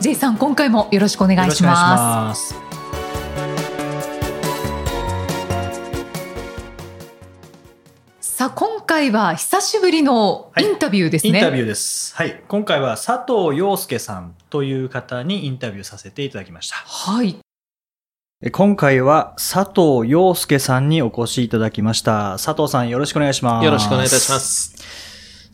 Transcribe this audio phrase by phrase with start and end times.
[0.00, 2.50] J さん、今回もよろしくお願いしまます。
[2.50, 2.54] す。
[8.20, 11.40] さあ、今回は久しぶりのインタビューですね。
[11.40, 12.14] インタビューです。
[12.14, 12.40] はい。
[12.46, 16.76] 今回は佐藤陽介さんという方にインタビューさせていただきました。
[16.76, 17.36] はい。
[18.40, 22.34] え今回は佐藤陽介さんにお越しいただきました。
[22.34, 23.64] 佐藤さんよろしくお願いします。
[23.64, 24.38] よろしくお願いいたしま。
[24.38, 25.07] す。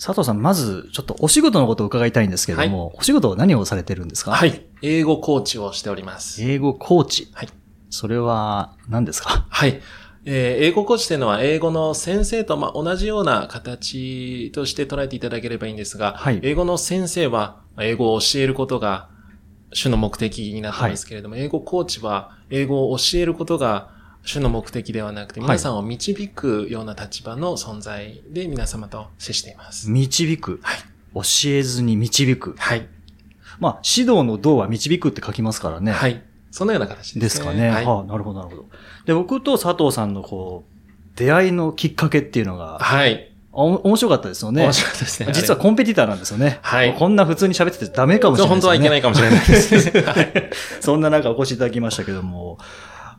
[0.05, 4.33] 佐藤さん、まずちょっとお仕事のことを伺いたいんですけれども、お仕事は何をされてるんですか？
[4.33, 4.67] はい。
[4.83, 6.45] 英語コーチをしております。
[6.45, 7.31] 英語コーチ。
[7.33, 7.49] はい。
[7.89, 9.47] それは何ですか？
[9.49, 9.81] はい。
[10.27, 19.09] えー英語コーチというのは英語の先生とまあ同じような形として捉えていただければいいんですが、はい英語の先生はまあ英語を教えることが
[19.73, 23.94] 主の目的になってますけれども、英語コーチは英語を教えることが
[24.25, 29.91] 主の目的ではなくて、はい皆さんを導くような立場の存在で皆様と接しています。
[29.91, 30.61] 導く？
[30.63, 30.79] はい。
[31.15, 32.55] 教えずに導く？
[32.59, 32.89] はい。
[33.61, 35.93] まあ、指導の道は導くって書きますからね。
[35.93, 36.23] はい。
[36.51, 37.47] そのような形でですすね。
[37.47, 37.69] かね。
[37.69, 37.85] はい。
[37.85, 38.69] はあ、なるほど、なるほど。
[39.05, 43.31] で、僕と佐藤さんのこう、出会いのきっかけっていうのが、はい。
[43.53, 44.73] お面白かったですよね面。
[44.73, 45.33] 白かったですね。
[45.33, 46.59] 実はコンペティターなんですよね。
[46.63, 48.55] はいこんな普通に喋っててダメかもしれないね。
[48.57, 50.01] 本当はいけないかもしれないですね。
[50.01, 50.51] はい。
[50.81, 52.59] そんな中お越しいただきましたけども、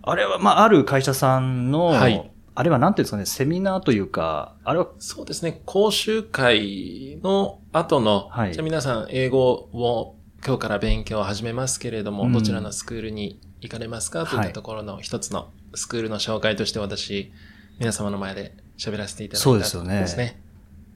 [0.06, 5.62] あれは、まあ、ある会社さんの、はいあれはなんていうんですかね、セミナーというか、あれは、そうですね。
[5.66, 17.34] 講習会の後の、はいじゃあ皆さん英語を今日から勉強を始めますけれども、うんどちらのスクールに行かれますかといっはいたところの一つのスクールの紹介として私、
[17.78, 20.40] 皆様の前で喋らせていただいたそうですよねですね。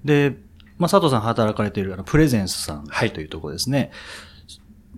[0.06, 0.38] で、
[0.78, 3.91] まあ、佐藤さん働かれているあのプレゼンスさんはいというところですね。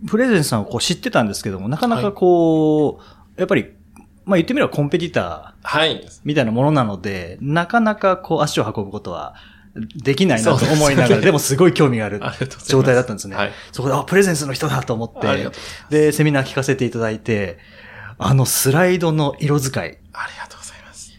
[0.07, 3.73] プレゼンスさんをこう知ってたんですけども、なかなかこう、やっぱり、
[4.31, 6.07] まあ言ってみればコンペティターはい。
[6.23, 9.35] みたいなものなので、なかなかこう足を運ぶことは
[9.95, 12.21] できないなと思いながら、 でもすごい興味がある
[12.65, 13.35] 状態だったんですね。
[13.35, 15.49] はいそこで、あ、プレゼンスの人だと思って
[15.89, 17.59] で、セミナー聞かせていただいて、
[18.17, 21.11] あのスライドの色使い、ありがとうございます。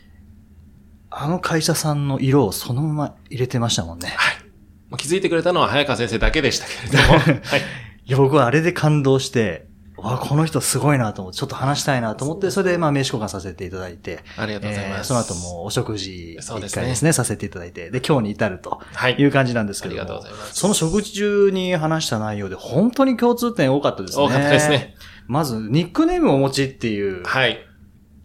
[1.10, 4.14] あの会社さんの色をそのまま入れてましたもんね。
[4.16, 4.96] はい。
[4.96, 7.60] 気づいてくれたのは早川先生だけでしたけれども、 はい。
[8.04, 9.66] いや、僕はあれで感動して、
[10.02, 14.98] わ、この人すごいなと思って、ちょっと話したいなと思って、それでまあ名刺交換させていただいて、ありがとうございます。
[14.98, 24.24] えーその後もお食事一そうですね回ですね、させていただいて、で、今日に至るとはいいう感じなんですけども、ありがとうございますその食事中に話した内容で本当に共通点多かったですね。
[24.24, 24.94] 多かったですね。
[25.26, 27.58] まず、ニックネームをお持ちっていう、はい。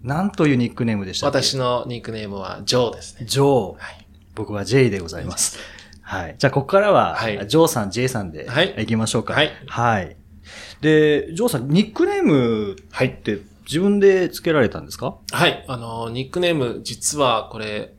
[0.03, 3.25] なんというニックネームでした私のニックネームはジョーですね。
[3.25, 3.73] ジョー。
[3.73, 4.07] はい。
[4.35, 5.57] 僕は J でございます。
[6.01, 6.35] はい。
[6.37, 9.33] じゃあ、ここからは、はいジョーさん、J さんで、はい行きましょうか。
[9.33, 10.16] はいはい。
[10.81, 15.17] で、ジョーさん、ニックネームはいって自分で付けられたんですか？
[15.31, 15.65] はい。
[15.67, 17.93] あの、ニックネーム、実はこれ、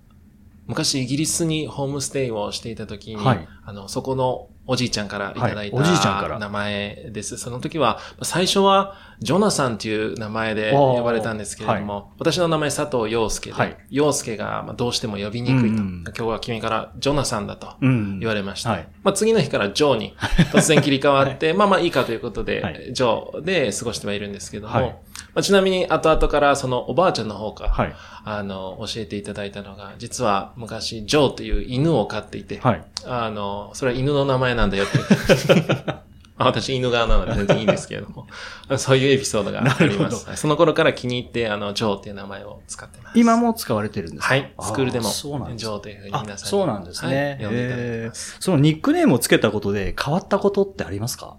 [0.67, 7.39] 昔イギリスにホームステイをしていた時に、はいあの、そこのおじいちゃんからいただいた、はいおじいちゃんから名前です。
[7.39, 13.77] その時は、最初は、ジョナサンっていう名前で呼ばれたんですけれども、私の名前佐藤陽介で、はい。
[13.91, 16.05] 陽介がまあどうしても呼びにくいと、うん。
[16.07, 18.21] 今日は君からジョナサンだとうん。
[18.21, 18.71] 言われました。
[18.71, 18.89] はい。
[19.03, 20.15] まあ、次の日からジョーに
[20.53, 22.93] 突然切り替わって、まあまあいいかということで、はい。
[22.93, 24.85] ジョーで過ごしてはいるんですけども、はい。
[24.85, 27.95] まあ、ちなみに後々からそのおばあちゃんの方から、はい。
[28.25, 32.85] あの、教えていただいたのが、実は昔、ジョーという犬を飼っていて、はい。
[33.05, 34.99] あの、それは犬の名前なんだよって。
[36.39, 38.27] ま あ私、犬側なので全然いいんですけれども、
[38.79, 40.37] そういうエピソードがあります。
[40.37, 43.19] その頃から気に入って、あの、ジョーっていう名前を使ってます。
[43.19, 44.35] 今も使われてるんですか？
[44.35, 44.55] はい。
[44.61, 47.39] スクールでも、あそうなんですジョーというふうにあ皆さんにそうなんですね。
[47.43, 48.11] はい。
[48.41, 51.37] そのニックネームをつけたことで変わったことってありますか？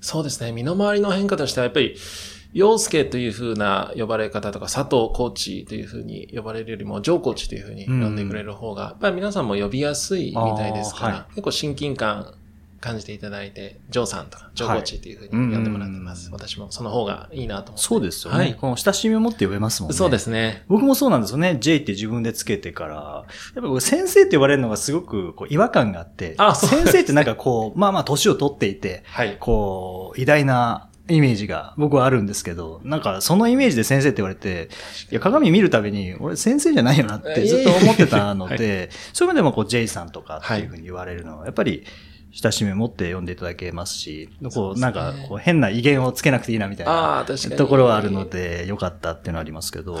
[0.00, 0.52] そうですね。
[0.52, 1.94] 身の回りの変化としては、やっぱり、
[2.52, 12.34] 陽介という風な呼ばれ方とか、佐藤コーチという風に呼ばれるよりも、ジョーコーチという風に呼んでくれる方が、やっぱり皆さんも呼びやすいみたいですから、は結構親近感
[12.80, 16.28] 感じていただいて、ジョーさんとか、ジョーコーチという風に呼んでもらってます。
[16.28, 17.82] うん私もその方がいいなと思って。
[17.82, 18.38] そうですよね。
[18.38, 19.96] はいこの親しみを持って呼べますもんね。
[19.96, 20.64] そうですね。
[20.68, 21.58] 僕もそうなんですよね。
[21.60, 23.24] J って自分でつけてから、やっ
[23.54, 29.36] ぱ僕先生って呼ばれるのがすごくこう違和感があって、あ先生ってなんかこう、 まあまあ年を取っていて、はい。
[29.38, 34.68] こう、偉大なイメージが僕はあるんですけど、なんかそのイメージで先生って言われて、
[35.10, 41.84] いや鏡見るたびに、俺先生じゃないよなってずっと思ってたので、 そういう意味でもこう J さんとかっていうふうに言われるのは、やっぱり、
[42.32, 47.26] 親しみを持って読んでいただけますし、こう、なんか、こう、変な威厳をつけなくていいなみたいな。
[47.56, 49.98] ところはあるので、良かったっていうのはありますけど、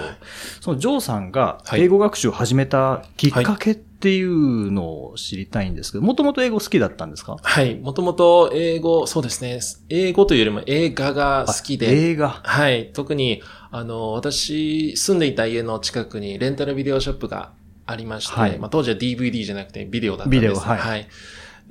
[0.60, 7.36] そのジョーさんがはい英語学習を始めたきっかけっていうのを知りたいんですけど、もともと英語好きだったんですか？
[7.42, 7.74] はい。
[7.74, 9.60] もともと英語、そうですね。
[9.88, 12.10] 英語というよりも映画が好きあで。
[12.10, 12.28] 映画。
[12.28, 12.90] はい。
[12.92, 13.42] 特に、
[13.72, 17.52] あの、私、住んでいた家の近くにレンタルビデオショップが
[17.86, 20.40] ありまして、はいまあ、当時は DVD じゃなくてビデオだったんです。
[20.40, 21.08] ビデオはいで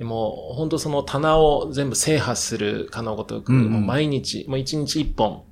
[0.04, 3.72] も、本当その棚を全部制覇するかのごとく、うんうん。
[3.72, 5.42] もう毎日、もう一日一本、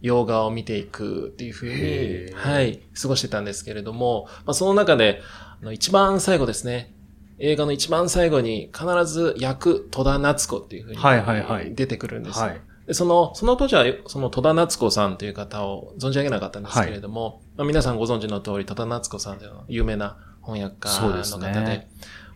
[0.00, 5.22] 洋画を見ていくっていうふうに、はい、過ごしてたんですけれども、まあ、その中で、
[5.62, 6.94] あの一番最後ですね、
[7.38, 11.74] 映画の一番最後に必ず役戸田夏子っていうふうにはいはいはい。
[11.74, 12.38] 出てくるんです。
[12.38, 12.46] よ。
[12.46, 12.60] はい。
[12.86, 21.48] で、その、その当時は、その戸田夏子さんという方を存じ上げなかったんですけれども、まあ、皆さんご存知の通り、戸田夏子さんというのは有名な翻訳家のですね。
[21.48, 21.88] 方で、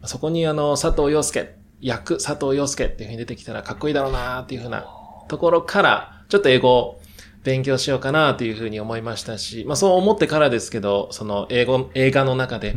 [0.04, 4.86] そこにあの、佐藤洋介、役佐藤洋介っていうふうに出てきたらかっこいいだろうなっていうふうな
[5.28, 7.00] ところから、ちょっと英語を
[7.44, 12.74] 勉強しようかなというふうに思いましたし、まあそう思ってからですけど、その英語、映画の中で。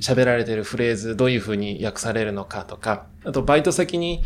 [0.00, 4.22] 喋られてるフレーズ、どういうふうに訳されるのかとか、あとバイト先に、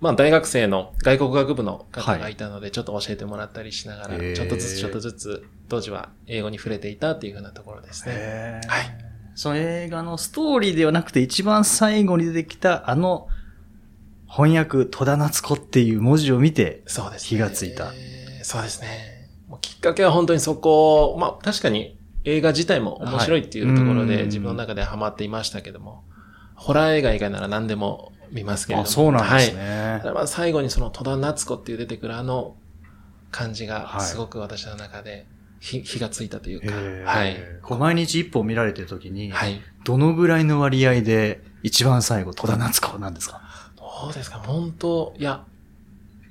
[0.00, 8.62] まあ大学生の外国学部の方がいたので、ちょっと教えてもらったりしながら、ちょっとずつちょっとずつ、当時は英語に触れていたっていうふうなところですね。
[8.66, 9.11] はい。
[9.34, 13.28] その映画のストーリーではなくて一番最後に出てきたあの
[14.28, 17.28] 翻訳戸田夏子っていう文字を見て、そうですね。
[17.28, 19.28] 気がついたえーそうですね。
[19.48, 26.02] もうきっかけは本当にそこ、まあ確かに映画自体も面白いっていうところで自分の中でハマっていましたけども、
[26.54, 28.88] ホラー映画以外なら何でも見ますけれども。
[28.88, 29.98] あ、そうなんですはいね。
[30.00, 32.56] ただまあ最後にその戸田夏子っていう出てくるあの
[33.30, 35.26] 感じがはいすごく私の中で火,、
[35.62, 36.74] 火がついたというか、
[37.08, 37.36] はい。
[37.62, 39.60] こう毎日一本見られてる時に、はい。
[39.84, 43.40] どのぐらいの割合で一番最後戸田夏子なんですか？
[43.76, 44.38] どうですか？
[44.38, 45.44] 本当いや、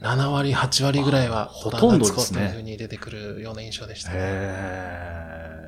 [0.02, 4.16] 7割、8割ぐらいはほ戸田とんどですね夏子というふうに出てくるような印象でしたね。
[4.20, 5.61] へー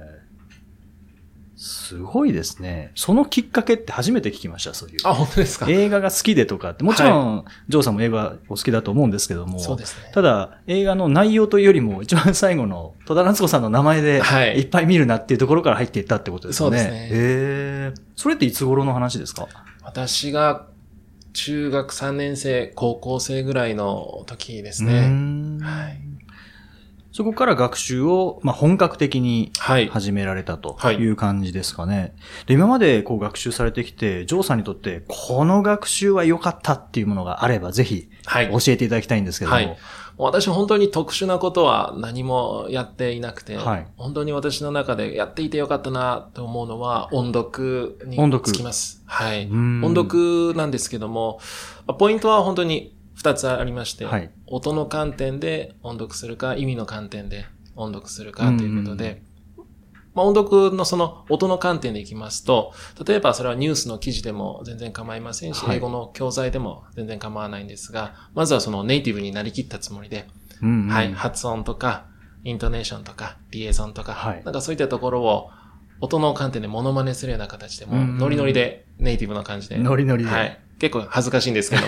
[1.65, 2.91] すごいですね。
[2.93, 4.97] そのきっかけって初めて聞きました、そういう。
[5.05, 5.65] あ、本当ですか？
[5.69, 10.11] 映画が好きでとかって、もちろん、ジョーさんも映画お好きだと思うんですけども、そうですね。
[10.13, 16.79] ただ、映画の内容というよりも、一番最後の戸田夏子さんの名前で、はいいっぱい見るなっていうところから入っていったってことですよね。
[16.79, 19.47] そうですねへーそれっていつ頃の話ですか？
[19.83, 20.67] 私が
[21.31, 25.07] 中学3年生、高校生ぐらいの時ですね。
[25.07, 25.99] んはい。
[27.13, 29.87] そこから学習を、まあ、本格的にはい。
[29.87, 32.15] 始められたとはいいう感じですかね。
[32.47, 38.49] で今までこう学習されてきて、ジョーさんにとって、この学習は良かったっていうものがあれば、ぜひはい。
[38.49, 39.55] 教えていただきたいんですけども。
[39.55, 39.77] はい
[40.15, 49.01] 私本当に特殊なことは何もやっていなくて、はい本当に私の中でやっていてよかったなと思うのは音読に音読つきます。
[49.07, 49.45] はい。
[49.45, 51.39] うん音読なんですけども、
[51.87, 54.31] まあポイントは本当に2つありまして、はい。
[54.47, 57.45] 音の観点で音読するか、意味の観点で
[57.75, 59.21] 音読するかということで、
[60.13, 62.73] まあ、音読のその音の観点でいきますと、
[63.05, 65.77] 例えばそれはニュースの記事でも全然構いませんし、はい。
[65.77, 70.27] 英語の教材でも全然構わないんですが、まずはそのネイティブになりきったつもりで、
[70.61, 70.87] うんうん。
[70.87, 72.05] はい、発音とか、
[72.43, 74.43] イントネーションとか、リエゾンとか、はい。
[74.43, 75.49] なんかそういったところを
[75.99, 80.29] 音の観点でモノマネするような形でも、うんノリノリで、ネイティブな感じで、ノリノリで。
[80.29, 80.59] はい。
[80.79, 81.81] 結構恥ずかしいんですけど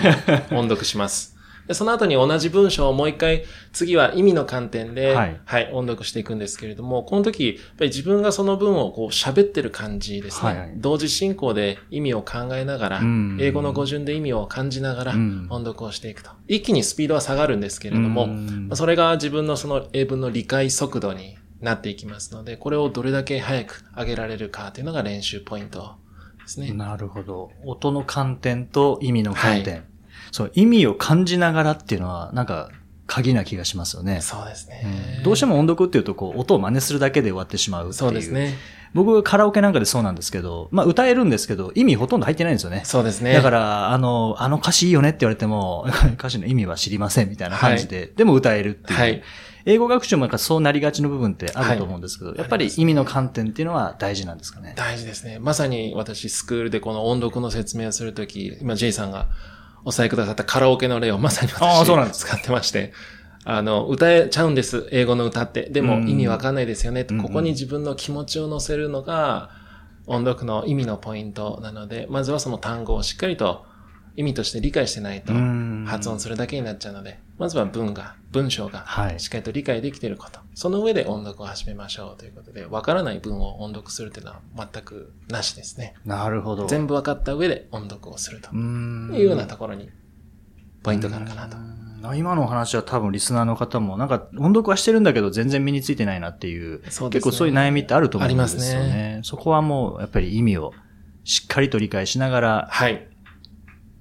[0.60, 1.36] 音読します。
[1.66, 10.48] で、その後に同じ文章をもう一回、次は意味の観点で、ははいい、音読していくんですけれども、この時、やっぱり自分がその文をこう喋ってる感じですね。
[10.48, 16.30] はいはい同時進行で意味を考えながら、うん英語の語順で意味を感じながら、うん音読をしていくと。
[16.48, 25.96] 一気にスピードは下がるんですけれども、うんまあそれが自分のその英文の理解速度になっていきますので、これをどれだけ早く上げられるかというのが練習ポイント
[26.46, 26.72] ですね。
[26.72, 27.50] なるほど。
[27.64, 29.84] 音の観点と意味の観点。
[30.32, 32.70] そう、意味を感じながらっていうのは、なんか、
[33.06, 34.20] 鍵な気がしますよね。
[34.20, 35.22] そうですうねん。
[35.22, 37.94] どうしても音読っていうと、こう、音を真似するだけで終わってしまうっていう。
[37.94, 38.30] そうです。
[38.32, 38.54] ね。
[38.94, 42.82] 僕、カラオケなんかでそうなんですけど、まあ、歌えるんですけど、意味ほとんど入ってないんですよね。
[42.84, 43.32] そうですね。
[43.34, 45.86] だから、あの、あの歌詞いいよねって言われても、
[46.18, 48.98] 歌詞の意味は知りませんみたいな感じで、でも歌えるっていう。
[48.98, 49.22] はい。
[49.66, 54.74] 英語学習もなんかそうなりがちの部分ってあると思うんですけど、はいやっぱり意味の観点っていうのは大事なんですかね？
[54.76, 55.38] 大事ですね。
[55.40, 59.26] まさに私、スクールでこの音読の説明をするとき、今、J さんが
[59.84, 62.92] お伝えくださったカラオケの例をまさにあーそうなんです私使ってまして、
[63.44, 64.88] あの、歌えちゃうんです。
[64.92, 65.68] 英語の歌って。
[65.70, 67.04] でもうん意味わかんないですよね。
[67.08, 69.50] うんうんここに自分の気持ちを乗せるのが、
[70.06, 73.66] 音読の意味のポイントなので、まずはその単語をしっかりと
[74.16, 80.40] 意味として理解してないとうん発音するだけになっちゃうので、まずは文が、文章がはいしっかりと理解できていること。
[80.54, 85.94] その上で音読を始めましょうということで、わからない文を音読するというのは全くなしですね。
[86.04, 86.66] なるほど。
[86.66, 89.90] 全部分かった上で音読をするというようなところに
[90.82, 91.56] ポイントがあるかなと
[92.14, 98.66] 今のお話は多分リスナーの方も、なんか音読はしてるんだけど全然身についてないなっていう、そうですね結構そういう悩みってあると思うんですよね。
[98.66, 100.72] ありますねそこはもうやっぱり意味を
[101.24, 103.08] しっかりと理解しながら、はい。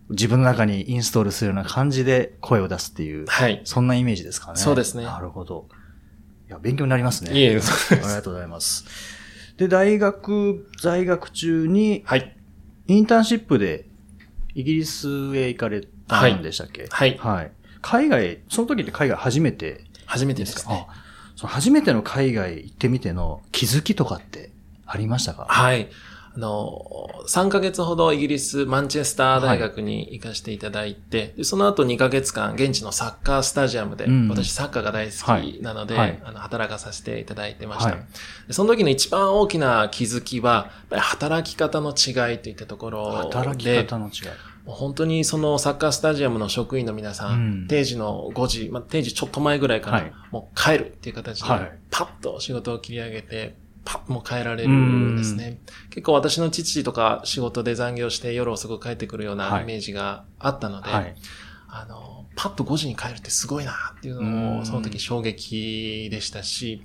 [0.10, 3.62] 自分の中にインストールするような感じで声を出すっていう、はい。
[3.64, 4.58] そんなイメージですかね。
[4.60, 5.68] そうですねなるほど。
[6.48, 7.34] いや、勉強になりますね。
[7.34, 8.86] いえ、ありがとうございます。
[9.58, 12.38] で、大学在学中に、はい。
[12.88, 13.88] インターンシップで
[14.54, 16.86] イギリスへ行かれたんでしたっけ？
[16.90, 17.52] はいはい。
[17.82, 20.54] 海外、その時って海外初めて初めてでか？
[20.54, 20.88] ですすね。
[20.88, 20.94] あ、
[21.36, 24.52] その初めての海外行ってみての気づきとかって
[24.86, 25.48] ありましたか？
[25.50, 25.90] はい。
[26.36, 34.28] あの、3ヶ月ほどイギリス、マンチェスター大学に行かせていただいて、でその後2ヶ月間、現地のサッカースタジアムで、うん。
[34.28, 36.10] 私サッカーが大好きなので、はい。
[36.10, 36.22] はい。
[36.26, 38.00] あの働かさせていただいてました、はい。
[38.48, 44.12] でその時の一番大きな気づきは、働き方の違いといったところで、働き方の違い。
[44.66, 47.68] 本当にそのサッカースタジアムの職員の皆さん、うん。
[47.68, 50.14] 定時の5時、まあ、定時ちょっと前ぐらいから、はい。
[50.32, 51.72] もう帰るっていう形で、はい。
[51.92, 55.60] パッと仕事を切り上げて、パッともう帰られるんですね。
[55.92, 61.16] 結構私の父とか仕事で残業して夜遅く帰ってくるようはないイメージがあったので、はい。
[61.70, 66.82] あの、パッと5時に帰るってすごいなっていうのうんを、その時衝撃でしたし、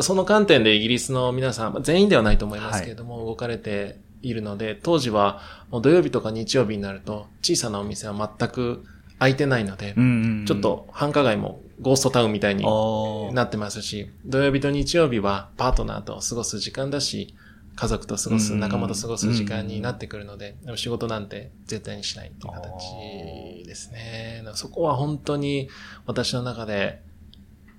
[0.00, 5.40] その観点でイギリスの皆さん、まあ全員ではないと思いますけれども、動かれているので、当時は
[5.70, 8.84] もう土曜日とか日曜日になると、小さなお店は全く
[9.20, 17.34] 開いてないので、うんうんちょっ、と繁華街もゴーストタウンみたいにあなってますし、土曜日と日曜日はパートナーと過ごす時間だし、
[17.76, 24.42] 家族と過ごす、うん仲間と過ごす時間になってくるので、でも仕事なんて絶対にしないっていう形ですね。
[24.54, 25.68] そこは本当に
[26.06, 27.02] 私の中で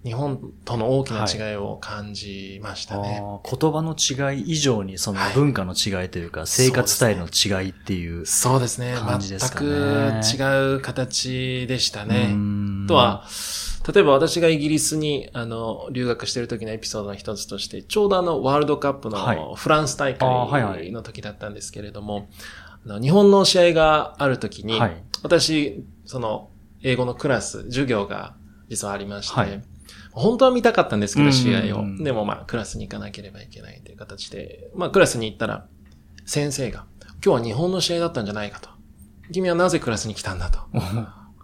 [0.03, 3.19] 日本との大きな違いを感じましたね。
[3.21, 8.25] あー言葉の違い以上にそのはい文化の違いというか、生活スタイルの違いっていう。
[8.25, 8.95] そうですね。
[8.97, 12.35] 感じですか全ねく違う形でしたね。
[12.87, 13.25] とは、
[13.93, 22.27] 例えば私がイギリスに、あの、留学してる時のエピソードの一つとして、ちょうどあの、ワールドカップはいのフランス大会の時だったんですけれども、
[22.85, 26.49] あの日本の試合がある時に、はい私、その、
[26.81, 28.33] 英語のクラス、授業が
[28.69, 29.63] 実はありまして、はい
[30.11, 31.81] 本当は見たかったんですけど、うん試合を。
[31.81, 35.67] うんでもまあ、クラスに行かなければいけないという形で、まあ、クラスに行ったら、
[36.25, 36.85] 先生が、
[37.23, 38.69] 今日は日本の試合だったんじゃないかと。
[39.31, 40.59] 君はなぜクラスに来たんだと。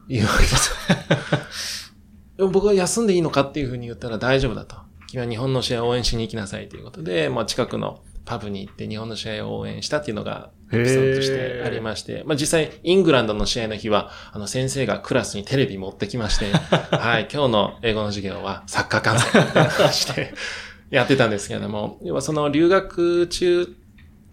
[0.09, 1.93] いうわけです。
[2.37, 4.75] でも僕は休んでいいのかっていうふうに言ったら大丈夫だと。
[5.07, 16.51] 君は日本の試合を応援しに行きなさいということで、まあ近くのパブに行って日本の試合を応援したっていうのがエピソードとしてありまして、まあ実際イングランドの試合の日は、あの先生がクラスにテレビ持ってきまして、
[16.95, 20.33] はい、今日の英語の授業はサッカー観戦みたいな感じで
[20.91, 23.75] やってたんですけれども、要はその留学中、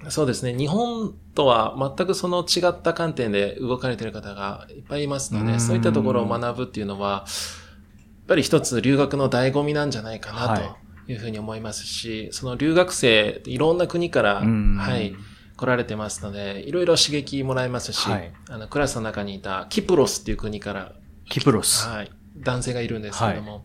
[0.08, 0.54] そうですね。
[0.56, 10.58] 日本とは全くその違った観点で動かれている方がいっぱいいますので、うんそういったところを学ぶっていうのは、やっぱり一つ留学の醍醐味なんじゃないかなは
[11.06, 15.14] というふうに思いますし、その留学生、いろんな国から、うんはい、
[15.56, 20.92] 来られてますので、いろいろ刺激もらえますし、はいあの、クラスの中にいたキプロスっていう国から、
[21.28, 21.88] キプロス。
[21.88, 23.64] はい、男性がいるんですけれども、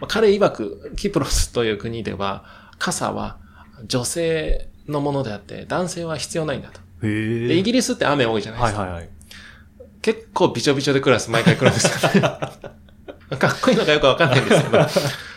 [0.00, 2.44] まあ彼曰く、キプロスという国では、
[2.78, 3.38] 傘は
[3.86, 6.80] 女性のものであって、男性は必要ないんだと。
[7.06, 8.80] へで、イギリスって雨多いじゃないですか。
[8.80, 9.10] はいはいはい。
[10.02, 12.38] 結構びちょびちょでクラス毎回来るんですよね。
[13.38, 14.86] かっこいいのかよくわかんないんですけど、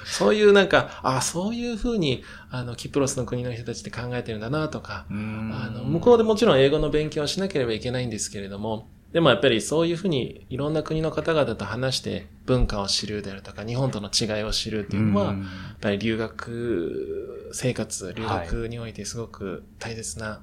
[0.06, 15.36] そういうなんか、あそういうふうに、あの、キプロスの国の人たちって考えてるんだなとか、あの、向こうでもちろん英語の勉強をしなければいけないんですけれども、でもやっぱりそういうふうにいろんな国の方々と話して文化を知るであるとか、日本との違いを知るっていうのは、やっ
[15.80, 20.42] ぱり留学生活、留学においてすごく大切な、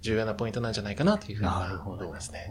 [0.00, 1.50] 重要なポイントなんじゃないかなというふうに
[1.84, 2.48] 思いますね。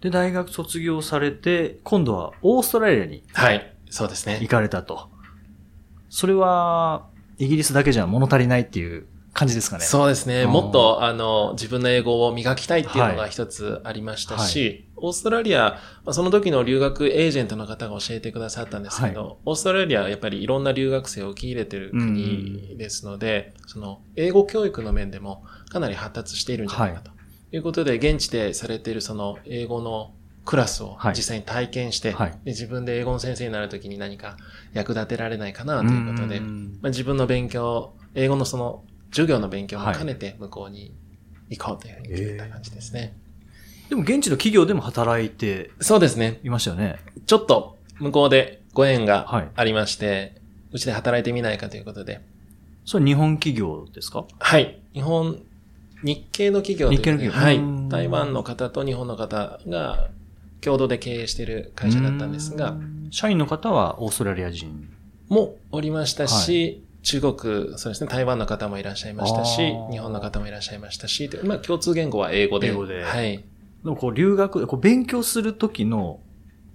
[0.00, 3.74] で、大学卒業されて、今度はオーストラリアにはい。
[3.90, 4.48] そうですね行。
[4.48, 5.10] かれたと。
[6.08, 9.84] それは、イギリスだけじゃ物足りないっていう感じですかね。
[9.84, 10.42] そうですね。
[10.42, 27.17] うんもっと、あの、自分の英語を磨きたいっていうのはいが一つありましたし、オーストラリア、まあその時の留学エージェントの方が教えてくださったんですけど、オーストラリアはやっぱりいろんな留学生を受け入れてる国ですので、その、英語教育の面でもかなり発達しているんじゃないかと。
[27.52, 30.12] いうことで、現地でされているその英語の
[30.44, 34.36] クラスをはい実際に体験して、はいで自分で英語の先生になるときに何か
[34.72, 40.94] 役立てられないかなということで、うんまあ、自分の勉強、英語のその授業の勉強も兼ねて向こうに
[41.50, 43.14] 行こうというふうに決めた感じですね。
[43.88, 46.40] でも現地の企業でも働いてそうですね。
[46.44, 46.96] いましたよね。
[47.26, 50.40] ちょっと向こうでご縁はいがありまして、
[50.72, 52.20] うちで働いてみないかということで。
[52.84, 54.24] それ日本企業ですか？
[54.38, 54.78] はい。
[54.94, 55.40] 日本、
[56.02, 57.88] 日系の企業という日系の企業はいうん。
[57.88, 60.08] 台湾の方と日本の方が
[60.60, 64.90] 共同で経営している会社だったんですがう、ん社員の方はオーストラリア人。
[65.28, 72.68] もおりましたし、中国、そうですね、台湾の方もいらっしゃいましたし日本の方もいらっしゃいましたし、でまあ共通言語は英語で。
[72.68, 73.38] 英語ではい。
[73.38, 73.44] で
[73.84, 76.20] もこう留学、こう勉強するときの、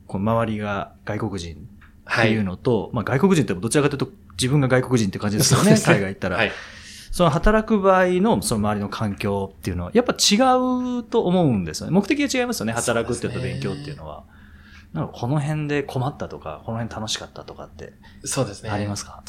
[0.07, 1.67] こう周りが外国人
[2.11, 6.37] っていうのと、まあ外国人ってどちらかというと自分が外国人って感じですよね、そうです海外行ったら。
[6.37, 6.51] はい。
[7.13, 10.37] その働く場合のその周りの環境っていうのは、やっぱ違
[10.97, 11.93] うと思うんですよね。
[11.93, 14.23] 目的が違いますよね、働くっていうと勉強っていうのは。
[14.93, 17.93] なんかこの辺で困ったとか、この辺楽しかったとかって
[18.25, 18.71] そうですね。
[18.71, 19.21] ありますか、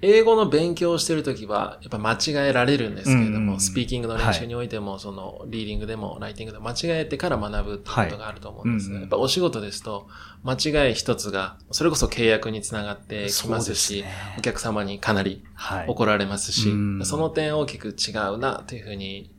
[0.00, 10.06] 英語の勉強をしてるときは、やっぱ間違えられるんですけれども、うんうんスピーキングの練習においても、その、リーディングでも、ライティングでも間違えてから学ぶっていうことがあると思うんですが、はいやっぱお仕事ですと、
[10.44, 14.36] 間違い一つが、それこそ契約につながってきますし、すね。
[14.38, 15.86] お客様にかなりはい。
[15.88, 17.04] 怒られますし、うん。
[17.04, 19.32] その点大きく違うな、というふうに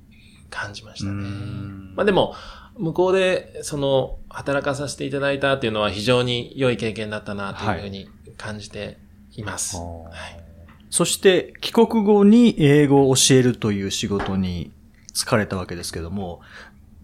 [0.50, 1.96] 感じましたうねん。
[1.96, 2.36] まあでも、
[2.78, 8.98] 向こうで、その、働かさせていただいたっていうのは非常に良い経験だったな、というふうに感じて
[9.36, 9.78] います。
[9.78, 10.49] ははい
[10.90, 14.72] そして、帰国後に英語を教えるという仕事に
[15.14, 16.42] 疲れたわけですけども、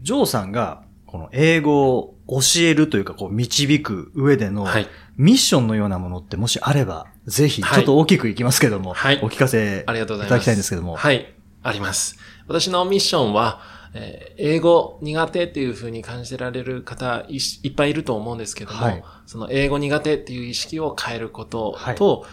[0.01, 4.87] ジョーさんが、この英語を教えるというか、こう、導く上での、はい。
[5.17, 10.29] ミッションのようなものってもしあれば、ぜひ、ちはいょっと大きくいきますけども、はいお聞かせありがとうございます。
[10.29, 10.95] いただきたいんですけども。
[10.95, 11.33] はい。
[11.63, 12.17] あります。
[12.47, 13.61] 私のミッションは、
[13.93, 17.37] えー英語苦手っていう風に感じてられる方い
[17.69, 22.25] っぱいいると思うんですけども、はいその英語苦手っていう意識を変えることと、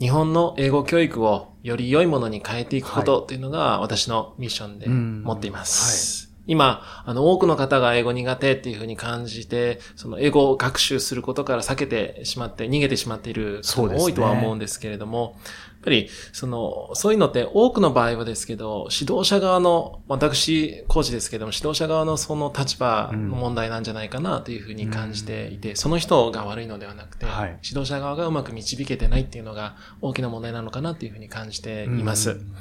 [0.00, 6.30] 日本の英語教育をより良いものに変えていくことっていうのが私のミッションでうん持っています。
[6.46, 27.58] 今、あの、多くの方が英語苦手っていう風に感じて、その英語を学習することから避けてしまって、逃げてしまっている方も多いとは思うんですけれども、やっぱり、その、そういうのって多くの場合はですけど、指導者側の、私、コーチですけども、指導者側のその立場の問題なんじゃないかなというふうに感じていて、その人が悪いのではなくて、はい。
[27.62, 32.30] 指導者側がうまく導けてないっていうのが大きな問題なのかなというふうに感じています。
[32.30, 32.54] うん。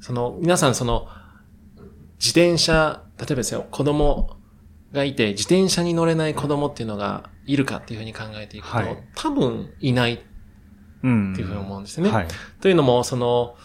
[0.00, 1.08] その、皆さんその、
[2.18, 4.36] 自転車、例えばですよ、子供
[4.92, 8.96] がいて、自転車に乗れない子供っていうのがいるかっていうふうに考えていくと、はい。
[9.14, 10.24] 多分いない
[10.96, 12.10] っうんていうふうに思うんですね。
[12.10, 12.26] はい。
[12.60, 13.56] というのも、その、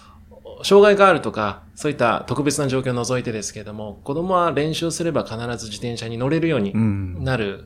[0.64, 7.24] 障害があるとか、そういった特別な状況を除いてですけれども、子供は練習すれば必ず自転車に乗れるようにうん。
[7.24, 7.66] なる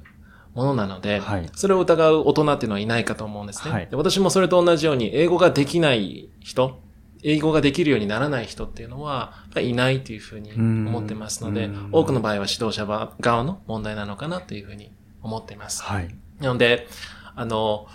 [0.54, 3.72] ものなので、はいそれを疑う大人っていうのはいないかと思うんですね。
[3.72, 6.80] はいで私もそれと同じように、英語ができない人、
[7.24, 12.86] 英語ができるようにならない人っていうのは、いないというふうに思ってますのでうん、多くの場合は指導者
[13.20, 15.84] 側の問題なのかなというふうに思っています。
[15.84, 16.16] はい。
[16.40, 16.88] なので、
[17.36, 17.88] あの、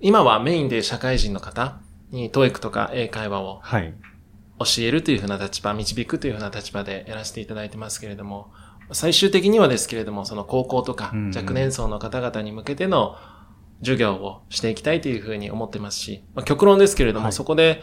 [0.00, 1.78] 今はメインで社会人の方
[2.10, 3.94] に TOEIC とか英会話をはい。
[4.60, 8.52] 教えるというふうな立場、導くというふうな立場でやらせていただいてますけれども、
[8.92, 13.16] 最終的にはですけれども、その高校とかうん若年層の方々に向けての
[13.80, 17.82] 授業をしていきたいというふうに思ってますし、まあ、極論ですけれども、はいそこで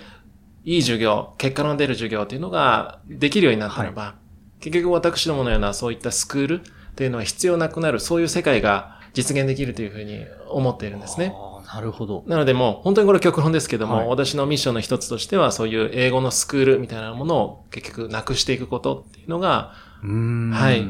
[0.64, 4.16] いい授業、結果の出る授業というのができるようになったらば、
[4.60, 6.62] 結局私どものようなそういったスクール
[6.96, 11.34] というのは必要なくなる、そういう世界が実現できるというふうに思っているんですね。
[11.74, 12.24] なるほど。
[12.28, 20.82] なのでもう本当にこれ極論ですけども、はい私のミッションの一つとしてはそういう英語のスクールみたいなものを結局なくしていくことっていうのがはい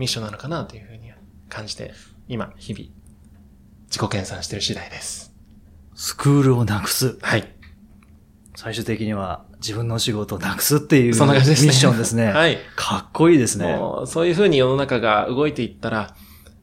[0.00, 1.12] ミッションなのかなというふうに
[1.50, 1.92] 感じて、
[2.26, 2.86] 今、日々、
[3.88, 5.34] 自己研鑽している次第です。
[5.94, 7.18] スクールをなくす。
[7.20, 7.52] はい。
[8.56, 12.26] 最終的には自分の仕事をなくすっていうミそんな感じですねッションですね。
[12.32, 12.58] はい。
[12.76, 13.78] かっこいいですね。
[14.06, 16.14] そういうふうに世の中が動いていったら、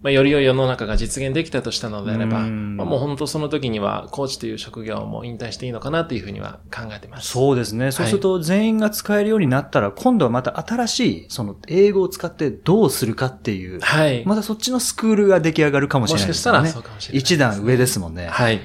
[0.01, 7.29] まあ、より良い世の中が実現できたとしたのであれば、うんまあ、もう本当その時には、コーチという職業も引退していいのかなというふうには考えてます。
[7.29, 7.91] そうですね。
[7.91, 14.23] そうすると全員が使えるようになったら、今度はまた新しい、その英語を使ってどうするかっていう、はい。
[14.25, 16.60] またそっちのスクールが出来上がるかもしれないですね。
[16.60, 18.27] もしかしたらそうかもしれないね一段上ですもんね。
[18.27, 18.62] はい。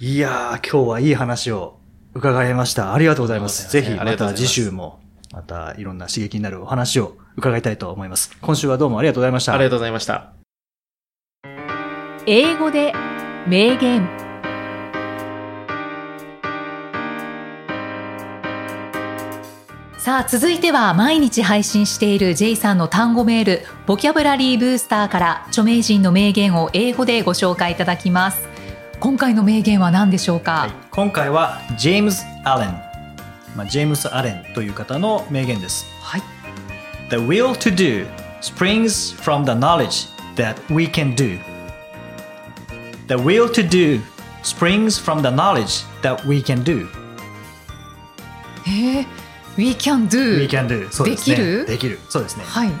[0.00, 1.78] いやー、今日はいい話を
[2.14, 2.92] 伺いました。
[2.92, 3.70] ありがとうございます。
[3.70, 5.00] ぜひ、すいませんありまた次週も、
[5.32, 8.36] またいろんな刺激になるお話を伺いたいと思います。
[8.40, 9.54] 今週はどうもありがとうございました。
[9.54, 10.31] ありがとうございました。
[12.26, 12.92] 英語で
[13.48, 14.08] 名言
[19.98, 28.48] さあ続いては毎日配信している J さんの単語メールボキャブラリーブースターから著名人の名言を英語でご紹介いただきます
[29.00, 32.68] 今回の名言は何でしょうか、はい今回は、ジェームズ・アレン。
[33.56, 35.86] まあ、ジェームス・アレンという方の名言です。
[36.00, 36.22] はい
[37.08, 38.06] The will to do
[38.40, 41.51] springs from the knowledge that we can do.
[43.12, 44.00] The will to do
[44.42, 46.88] springs from the knowledge that we can do.
[48.66, 49.06] えー、
[49.58, 50.90] We can do We can do.
[50.90, 51.36] そうですね。
[51.36, 51.66] できる？
[51.66, 51.98] できる。
[52.08, 52.44] そうですね。
[52.46, 52.72] はい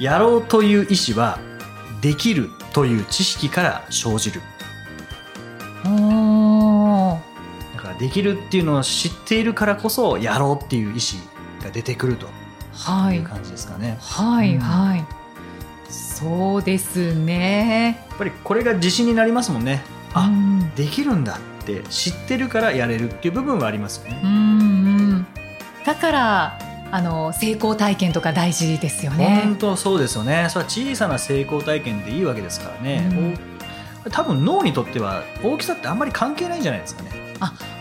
[0.00, 1.38] やろうという意志は、
[2.00, 4.40] できるという知識から生じる。
[5.84, 5.88] だ
[7.80, 11.18] から、できるっていうのを知っているからこそ、やろうっていう意志
[11.62, 12.26] が出てくると
[12.72, 13.98] はいいう感じですかね。
[14.00, 15.04] はいうんはい
[16.14, 19.82] そうですねやっぱりこれが自信になりますもんね。
[20.12, 24.20] あ、うんできるんだって知ってるからやれるっていう部分はありますよね。
[24.22, 25.26] うんうん
[25.84, 26.58] だから
[26.90, 30.46] あの成功体験とか大事ですよね本当そうですよね。
[30.48, 33.08] それは小さな成功体験でいいわけですからね。
[33.10, 33.38] うん
[34.06, 37.10] お多分脳にとっては大きさってあんまり関係ないんじゃないですかね。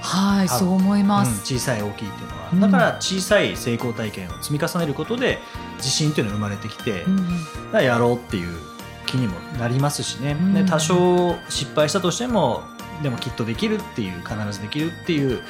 [0.01, 5.39] はいそう思いまうんす、小さい大きいっていうのは、うんだから小さい成功体験を積み重ねることで
[5.83, 8.59] 自信っていうのが生まれてきて、うんやろうっていう
[9.05, 10.53] 気にもなりますしね、うん。
[10.53, 12.63] で多少失敗したとしても
[13.01, 15.41] でもきっとできるっていう必ずできるっていう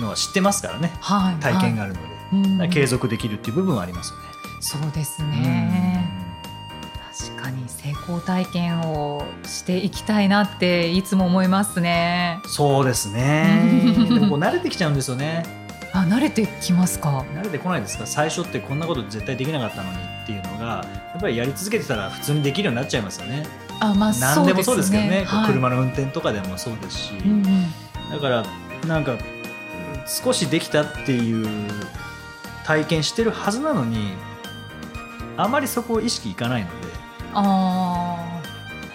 [0.00, 0.92] のは知ってますからね。
[1.00, 1.36] はい。
[1.36, 2.08] 体験があるので、
[2.58, 4.24] はい継続できるっていう部分はありますよね。
[4.60, 6.04] そうですね、
[7.16, 12.40] 確かに成功体験をしていきたいなっていつも思いますね。
[12.44, 13.94] うんそうですね。
[14.08, 15.67] でもこう慣れてきちゃうんですよね
[16.00, 17.24] あ慣れてきますか？
[17.34, 18.06] 慣れてこないですか？
[18.06, 23.46] 最初ってこんなこと絶対できなかったのにっていうのがやっぱりやり続けてたら普通にできるようになっちゃいますよね。
[23.80, 25.26] あまあ何でもそうですけどね。
[25.28, 27.66] こうはい車の運転とかでもそうですし、うんうん。
[28.10, 28.44] だから
[28.86, 29.18] なんかうん
[30.06, 31.46] 少しできたっていう
[32.64, 34.12] 体験してるはずなのに
[35.36, 36.68] あまりそこを意識いかないの
[37.34, 38.40] あ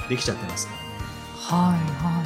[0.09, 0.73] でできちゃってますね。
[1.49, 2.23] あはいは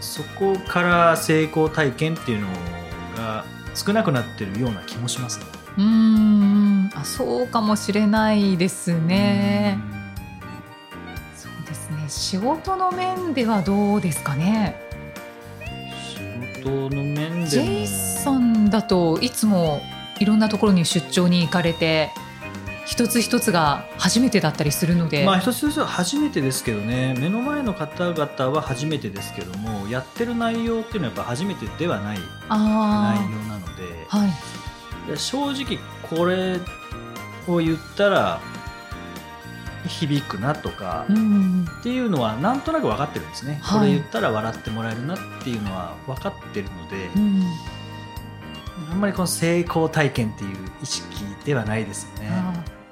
[0.00, 2.48] そこから成功体験っていうの
[3.16, 5.46] が少なくなってるような気もしますね。
[5.78, 6.90] いうーん。
[6.94, 9.78] あそうかもしれないですね。
[11.36, 12.04] そうですね。
[12.08, 14.80] 仕事の面ではどうですかね。
[16.04, 17.46] 仕事の面でも。
[17.46, 19.80] ジェイさんだといつも
[20.18, 22.10] いろんなところに出張に行かれて
[22.86, 27.14] 一つ一つが初めてだったりするので、まあ一つ一つは初めてですけどね。
[27.16, 32.18] 目の前の方々は初めてですけどもやってる内容っていうのはやっぱ初めてではない。
[32.18, 33.59] 内あ容なので
[34.10, 35.18] あはい。
[35.18, 36.60] 正直これ
[37.48, 38.40] を言ったら
[39.86, 43.78] 響くなとかうんっていうのはなんとなく分かってるんですね、はい。
[43.80, 47.44] これ言ったら笑ってもらえるなっていうのは分かってるので、うん
[48.90, 52.30] あんまりこの成功体験っていう意識ではないですよね。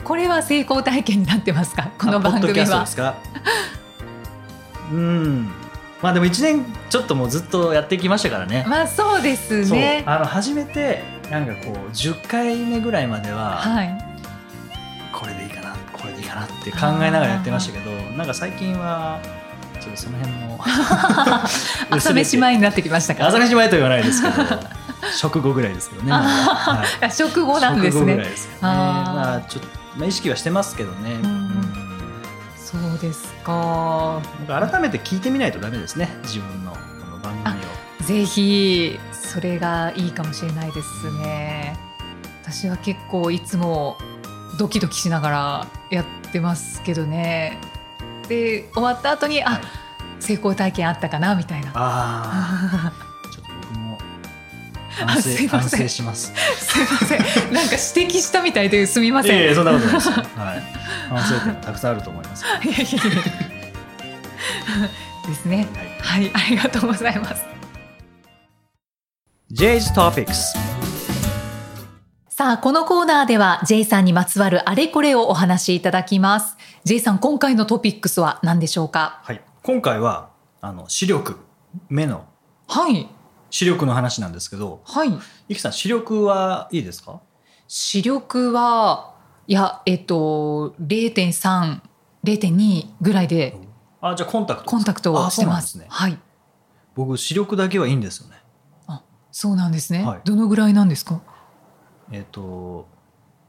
[0.05, 1.91] これは成功体験になってますか？
[1.99, 2.49] この番組は。
[2.49, 3.15] ドキャストですか？
[4.93, 5.51] うん
[6.03, 8.65] まあでも1年ちょっともうずっとやってきましたからね。
[8.69, 10.05] まあそうですね。
[10.07, 14.05] あの初めてなんかこう10回目ぐらいまでは、はい。
[15.13, 19.21] これでいいかなこれでいいかなって考えながらやってましたけどなんか最近は
[19.81, 20.59] ちょっとその辺も
[21.91, 24.35] 朝飯前になってきましたか朝飯前とは言わないですけど
[25.17, 27.05] 食後ぐらいですけどね、はい。
[27.05, 28.17] あ食後なんですね。
[28.17, 28.59] ですよね。
[28.61, 31.88] まあちょっと、まあ、意識はしてますけどね、ん
[32.71, 34.21] そうですか。
[34.47, 36.11] 改めて聞いてみないとダメですね。
[36.25, 36.77] 自分のこ
[37.11, 38.07] の番組を。
[38.07, 41.79] ぜひそれがいいかもしれないですね。
[42.43, 43.97] 私は結構いつも
[44.59, 47.57] ドキドキしながらやってますけどね。
[48.29, 49.61] で終わった後にあ、はい。
[50.21, 51.73] 成功体験あったかなみたいな
[55.07, 55.79] 反省すいません。
[55.81, 56.33] 反省します。
[56.57, 57.19] すいません。
[57.53, 60.09] なんか指摘したみたいですみません、いやいやそんなことないです。
[60.09, 60.63] よ、 はい、
[61.09, 62.45] 反省点たくさんあると思います。
[62.65, 62.89] いやいやいや。
[65.27, 65.67] ですね。
[66.01, 66.29] はい。
[66.29, 67.43] はいありがとうございます。
[69.53, 70.57] J's Topics
[72.29, 76.57] さあこのコーナーでは J さんにまつわるあれこれをお話しいただきます。
[76.85, 79.21] J さん今回のトピックスは何でしょうか？
[79.25, 80.29] はい、今回は
[80.61, 81.37] あの視力
[81.89, 82.27] 目の
[82.69, 83.09] はい
[83.51, 85.11] 視力の話なんですけどはい。
[85.49, 87.21] ゆきさん視力はいいですか？
[87.67, 89.15] 視力は
[89.47, 91.81] いやえっと0.3
[92.25, 93.57] 0.2ぐらいで
[94.01, 95.79] あじゃあコンタクトコンタクトをあしてます。
[95.79, 95.87] ね。
[95.89, 96.19] はい。
[96.95, 98.37] 僕視力だけはいいんですよね。
[99.31, 100.21] そうなんですね、はい。
[100.25, 101.21] どのぐらいなんですか？
[102.11, 102.89] えっ、と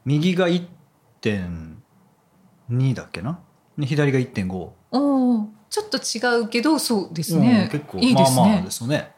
[0.04, 3.40] 右が1.2だっけな？
[3.78, 9.12] で左が1.5おおちょっと違うけどそうですね、うん結構いいですね、まあまあですよね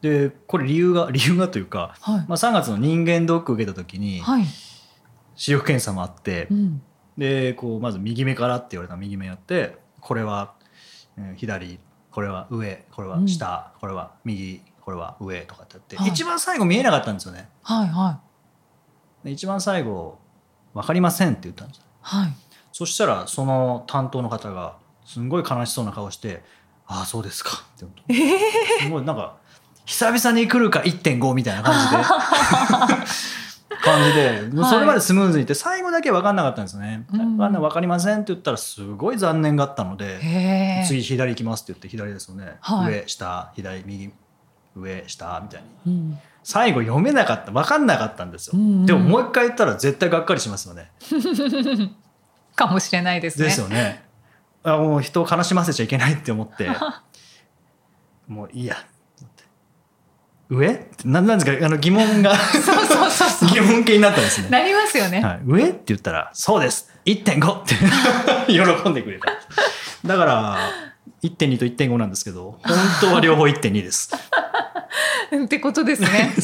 [0.00, 4.44] でこれ理由が 理由がというか、はい、まあ、3月の人間ドック受けた時にはい、
[5.34, 6.82] 視力検査もあって、うん、
[7.16, 10.54] でこうまず右目からって言われたら右目やってこれは、
[11.16, 11.78] えー左
[12.10, 16.08] これは上これは下、これは右これは上とかってやって、はい。
[16.08, 17.50] 一番最後見えなかったんですよね。
[17.62, 18.20] はいは
[19.22, 20.18] で一番最後
[20.72, 21.82] 「分かりません」って言ったんですよ。
[21.82, 22.32] いはい。
[22.76, 26.44] そしたら、その担当の方が、すんごい悲しそうな顔して、
[26.86, 27.50] ああ、そうですか。
[27.52, 29.38] って言うとすごいなんか、
[29.86, 32.02] 久々に来るか1.5みたいな感じで。
[33.82, 37.06] 感じで、それまでスムーズにいって、最後だけ分かんなかったんですね。
[37.12, 37.36] うん。
[37.36, 40.84] 分かりませんって言ったら、すごい残念があったので。
[40.86, 42.94] 次左行きますって言って左ですよね、はい。
[42.94, 44.12] 上下左右。
[44.74, 45.92] 上下みたいに。
[45.92, 46.18] うん。
[46.42, 48.86] 最後読めなかった分かんなかったんですよ、うんうん。
[48.86, 50.90] でももう一回言ったら絶対がっかりしますよね。
[52.54, 53.46] かもしれないですね。
[53.46, 54.04] ですよね。
[54.62, 56.70] あもう人を悲しませちゃいけないって思って。
[58.26, 58.76] もういいや
[60.48, 60.68] 上？
[60.68, 61.66] ってななんですか？
[61.66, 63.48] あの疑問がそうそうそうそう。
[63.48, 65.20] 疑問形になったんですね、なりますよね。
[65.20, 65.68] はい、上？
[65.70, 66.88] って言ったら「そうです。
[67.04, 67.74] 1.5」って
[68.52, 69.26] 喜んでくれた。
[70.06, 70.58] だから
[71.22, 74.12] 1.2と1.5なんですけど本当は両方1.2です。
[75.34, 76.32] ってことですね。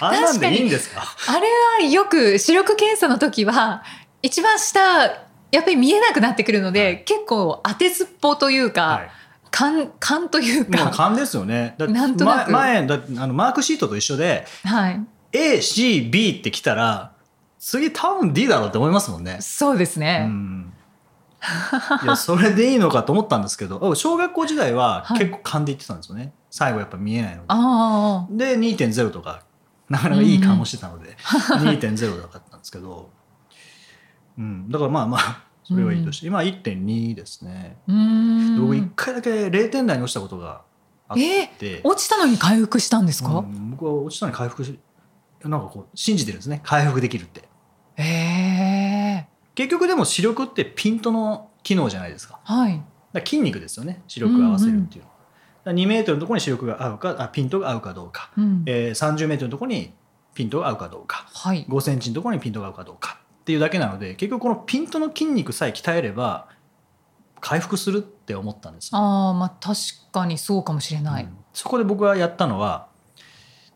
[0.00, 1.02] あんなんでいいんですか？
[1.28, 1.40] あれ
[1.84, 3.82] はよく視力検査の時は
[4.22, 4.80] 一番下
[5.50, 7.04] やっぱり見えなくなってくるので、はい。
[7.04, 9.10] 結構当てずっぽうというか、はい
[9.52, 11.74] 勘勘というか、勘ですよね。
[11.78, 17.12] だなんとなく前前だあのマークシートと一緒で、はい、A、C、B って来たら、
[17.58, 19.36] 次多分 D だろうって思いますもんね。
[19.40, 20.26] そうですうね。
[20.26, 20.72] ん。
[22.02, 26.32] いや、それでいいのかと思ったんですけど、小学校時代ははい結構勘で言ってたんですよね。
[26.50, 27.44] 最後やっぱ見えないので。
[27.48, 29.42] あで、2.0とか、
[29.88, 33.10] なかなかいい勘をしてたので、2.0だったんですけど、
[34.38, 34.70] うん。
[34.70, 37.78] だからまあまあ、それはいいとして、今1.2ですね。
[38.58, 40.62] 僕一回だけ0点台に落ちたことが
[41.08, 41.16] あっ
[41.58, 44.78] て、落ちたのに回復したんですか、うん僕は落ちたのに回復し
[45.48, 46.60] なんかこう信じてるんですね。
[46.64, 47.48] 回復できるって。
[47.96, 49.26] へえ。
[49.54, 52.40] 結局でも視力ってピントの機能じゃないですか。
[52.44, 52.82] はい。
[53.12, 54.02] ら筋肉ですよね。
[54.08, 55.16] 視力を合わせるっていうのは、
[55.64, 58.62] だから2メートルのところに視力が合うかあピントが合うかどうか、うん。
[58.66, 59.92] えー30メートルのところに
[60.34, 61.26] ピントが合うかどうか。
[61.32, 61.66] はい。
[61.68, 66.48] 5センチのところにピントが合うかどうかっていうだけなので結局このピントの筋肉さえ鍛えれば
[67.40, 69.76] 回復するって思ったんですよああ、まあ確
[70.12, 71.24] かにそうかもしれない。
[71.24, 72.86] うんそこで僕がやったのは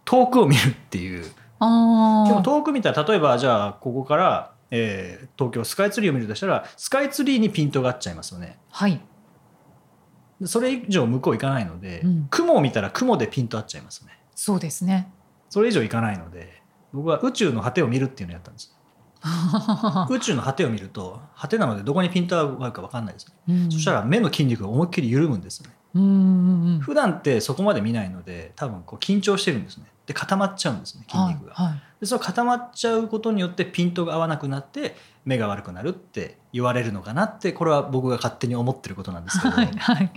[0.07, 2.43] 遠くを見るっていうであもあ。
[2.43, 8.99] 遠く見たら例えばじゃあここから、えー東京スカイツリーを見るとしたらスカイツリーにピントが合っちゃいますよねはい。
[10.41, 15.11] でそれ以上向こう行かないので、うん雲を見たら雲でピント合っちゃいますよねそうですね。
[15.51, 18.75] それ以上行かないので僕は宇宙の果てを見るっていうのをやったんです
[20.11, 23.73] 宇宙の果てを見ると果てなのでどこにピントが合うか分かんないですよね、うん。
[23.73, 25.77] そしたら目の筋肉が思いっきり緩むんですよね。
[25.95, 26.81] うんうんうん。
[26.81, 29.85] 普段ってそこまで見ないので多分こう緊張してるんですね。
[30.07, 31.83] で固まっちゃうんですね筋肉が、はいはい。
[32.01, 40.13] でその固まっちゃうことによってピントが合わなくなって目が悪くなるって言われるのかなってこれは僕が勝手に思ってることなんですけど、はいはい。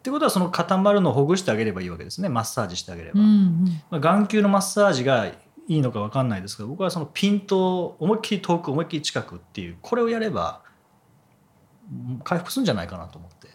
[0.00, 2.30] ってことはその固まるのをほぐしてあげればいいわけですね。
[2.30, 3.82] マッサージしてあげれば、うんうん。
[3.90, 5.30] まあ、眼球のマッサージが
[5.70, 10.62] いいのか分かんないですけど僕はそのピントを思いっきり遠く思いっきり近くっていうこれをやれば
[11.92, 13.48] うん回復するんじゃないかなと思って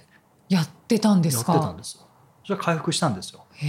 [0.47, 1.59] やってたんでやってすか。
[1.59, 2.07] たんですよ
[2.45, 3.67] それは回復したんですよへ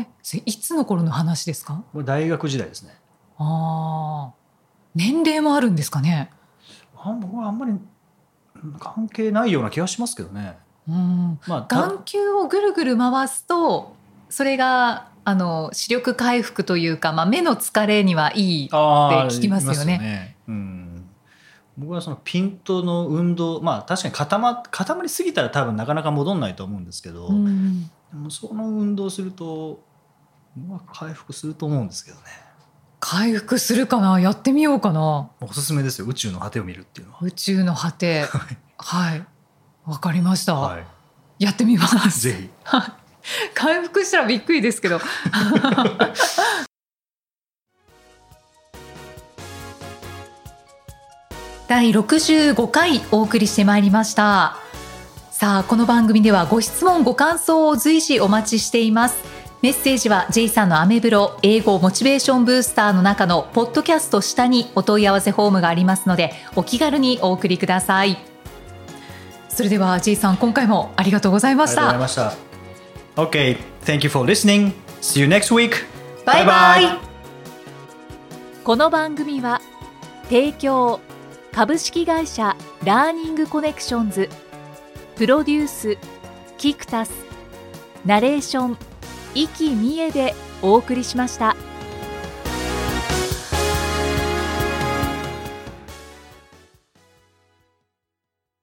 [0.00, 0.06] え。
[0.46, 1.82] いつの頃の話ですか？
[1.92, 2.94] これ大学時代ですね
[3.36, 4.34] ああ。
[4.94, 6.30] 年齢もあるんですかね？
[6.96, 7.80] あ僕はあんまりうん
[8.78, 10.56] 関係ないような気がしますけどね
[10.88, 11.40] うん。
[11.48, 13.96] まあた眼球をぐるぐる回すと、
[14.28, 18.66] それがあの視力回復というか、まあ目の疲れにはいい。
[18.66, 21.04] って聞きますよね言いねうん、
[21.78, 29.82] 僕はそのピントの運動まあ確かに固ま固まりすぎたら多分なかなか戻んないと思うんですけど、うんでもその運動すると、
[30.68, 32.22] まあ、回復すると思うんですけどね
[33.00, 34.18] 回復するかな？
[34.18, 35.30] やってみようかな。
[35.40, 37.18] おすすめですよ宇宙の果てを見るっていうのは。
[37.20, 38.24] 宇宙の果て。
[38.78, 39.26] はい。
[39.84, 40.54] わかりました。
[40.54, 40.78] は
[41.38, 42.20] やってみまい、す。
[42.20, 42.50] ぜひ
[43.54, 45.00] 回復したらびっくりですけど。
[51.66, 54.58] 第65回お送りしてまいりました。
[55.30, 59.16] さあ、この番組ではご質問、ご感想を随時お待ちしています。
[59.62, 68.18] メッセージは J さんのアメブロ英語モチベーションブースターの中のポッドキャスト下にお問い合わせフォームがありますので、お気軽にお送りください。
[69.48, 72.53] それでは J さん、今回もありがとうございまありがとうございした。
[73.14, 74.72] ました OK thank you for listening.
[75.00, 75.84] See you next week.
[76.24, 76.98] バイバイ
[78.64, 79.60] この番組は
[80.24, 81.00] 提供
[81.52, 84.28] 株式会社ラーニングコネクションズ
[85.16, 85.98] プロデュース
[86.56, 87.12] キクタス
[88.06, 88.78] ナレーション
[89.34, 91.56] 生きみえでお送りしました。